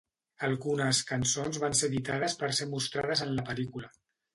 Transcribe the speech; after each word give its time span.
Algunes 0.47 1.01
cançons 1.11 1.61
van 1.67 1.77
ser 1.83 1.93
editades 1.93 2.39
per 2.43 2.53
ser 2.63 2.71
mostrades 2.77 3.27
en 3.31 3.41
la 3.41 3.51
pel·lícula. 3.53 3.99